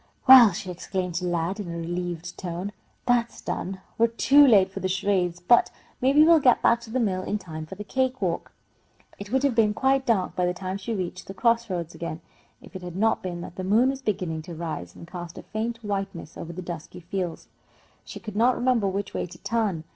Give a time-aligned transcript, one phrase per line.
[0.25, 2.71] "Well," she exclaimed to Lad, in a relieved tone,
[3.05, 3.81] "that's done!
[3.99, 5.69] We're too late for the charades, but
[6.01, 8.51] maybe we'll get back to the mill in time for the cake walk."
[9.19, 12.19] It would have been quite dark by the time she reached the cross roads again,
[12.63, 15.43] if it had not been that the moon was beginning to rise, and cast a
[15.43, 17.47] faint whiteness over the dusky fields.
[18.03, 19.83] She could not remember which way to turn.